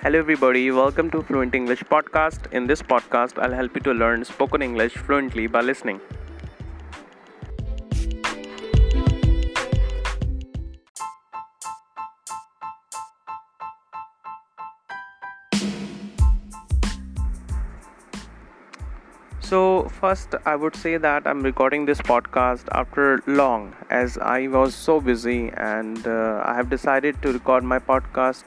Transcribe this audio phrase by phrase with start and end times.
[0.00, 0.70] Hello, everybody.
[0.70, 2.52] Welcome to Fluent English Podcast.
[2.52, 6.00] In this podcast, I'll help you to learn spoken English fluently by listening.
[19.40, 24.76] So, first, I would say that I'm recording this podcast after long as I was
[24.76, 28.44] so busy, and uh, I have decided to record my podcast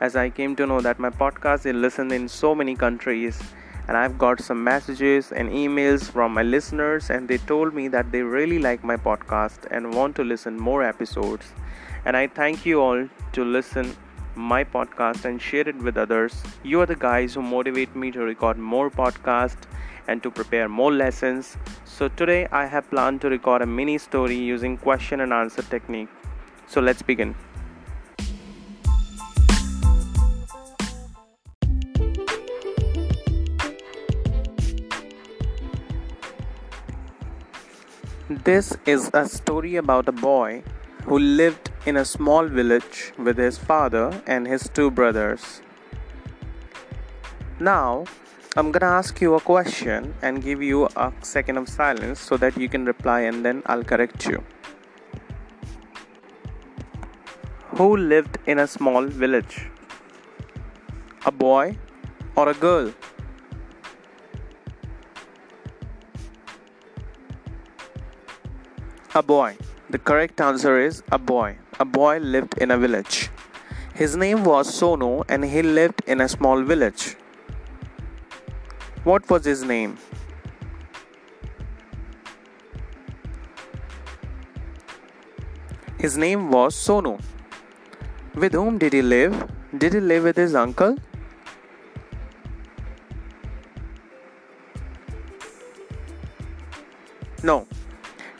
[0.00, 3.40] as I came to know that my podcast is listened in so many countries.
[3.88, 8.12] And I've got some messages and emails from my listeners, and they told me that
[8.12, 11.52] they really like my podcast and want to listen more episodes.
[12.04, 13.96] And I thank you all to listen
[14.36, 16.40] my podcast and share it with others.
[16.62, 19.68] You are the guys who motivate me to record more podcasts
[20.06, 21.56] and to prepare more lessons.
[21.84, 26.08] So today I have planned to record a mini story using question and answer technique.
[26.68, 27.34] So let's begin.
[38.30, 40.62] This is a story about a boy
[41.02, 45.62] who lived in a small village with his father and his two brothers.
[47.58, 48.04] Now,
[48.56, 52.56] I'm gonna ask you a question and give you a second of silence so that
[52.56, 54.44] you can reply and then I'll correct you.
[57.78, 59.70] Who lived in a small village?
[61.26, 61.78] A boy
[62.36, 62.92] or a girl?
[69.12, 69.56] A boy.
[69.88, 71.56] The correct answer is a boy.
[71.80, 73.28] A boy lived in a village.
[73.92, 77.16] His name was Sonu and he lived in a small village.
[79.02, 79.98] What was his name?
[85.98, 87.20] His name was Sonu.
[88.36, 89.50] With whom did he live?
[89.76, 90.96] Did he live with his uncle?
[97.42, 97.66] No,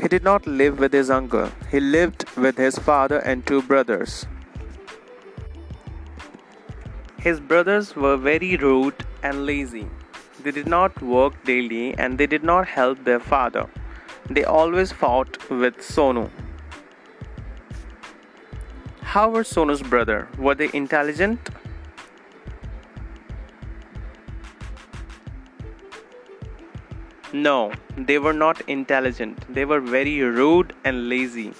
[0.00, 1.50] he did not live with his uncle.
[1.70, 4.26] He lived with his father and two brothers.
[7.18, 9.86] His brothers were very rude and lazy.
[10.42, 13.68] They did not work daily and they did not help their father.
[14.30, 16.30] They always fought with Sonu.
[19.02, 20.28] How were Sonu's brother?
[20.38, 21.50] Were they intelligent?
[27.32, 29.44] No, they were not intelligent.
[29.54, 31.52] They were very rude and lazy.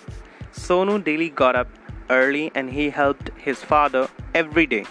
[0.53, 1.69] Sonu daily got up
[2.10, 4.84] early and he helped his father every day.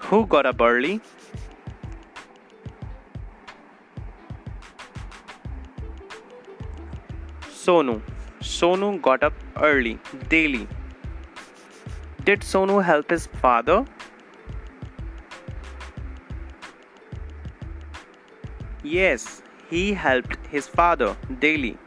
[0.00, 1.00] Who got up early?
[7.48, 8.02] Sonu.
[8.42, 10.68] Sonu got up early, daily.
[12.24, 13.86] Did Sonu help his father?
[18.84, 19.40] Yes,
[19.70, 21.78] he helped his father daily.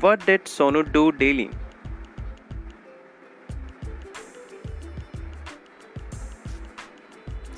[0.00, 1.50] What did Sonu do daily?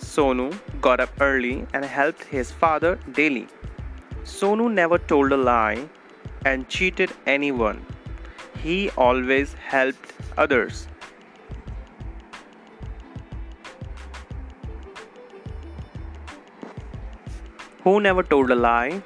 [0.01, 3.47] Sonu got up early and helped his father daily.
[4.25, 5.89] Sonu never told a lie
[6.45, 7.87] and cheated anyone.
[8.61, 10.89] He always helped others.
[17.87, 19.01] Who never told a lie?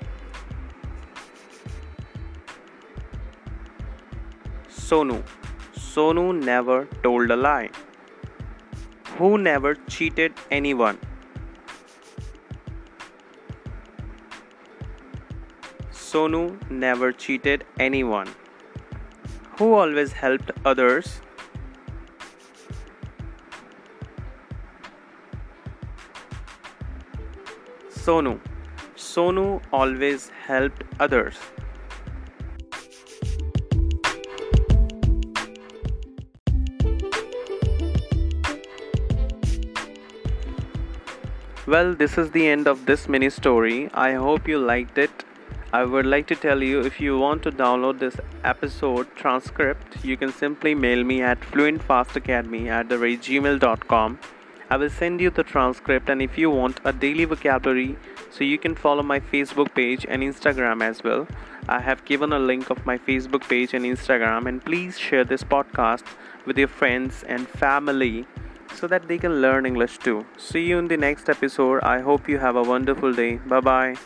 [4.71, 5.23] Sonu.
[5.79, 7.69] Sonu never told a lie
[9.19, 10.99] who never cheated anyone.
[15.93, 18.31] Sonu never cheated anyone.
[19.59, 21.21] Who always helped others?
[27.91, 28.41] Sonu.
[29.11, 31.37] Sonu always helped others.
[41.67, 43.91] Well, this is the end of this mini story.
[43.95, 45.11] I hope you liked it.
[45.73, 50.17] I would like to tell you if you want to download this episode transcript, you
[50.17, 54.19] can simply mail me at fluentfastacademy at the gmail.com.
[54.71, 57.97] I will send you the transcript, and if you want a daily vocabulary,
[58.31, 61.27] so you can follow my Facebook page and Instagram as well.
[61.69, 65.43] I have given a link of my Facebook page and Instagram, and please share this
[65.43, 66.05] podcast
[66.47, 68.27] with your friends and family
[68.75, 70.25] so that they can learn English too.
[70.37, 71.83] See you in the next episode.
[71.83, 73.37] I hope you have a wonderful day.
[73.37, 73.97] Bye bye.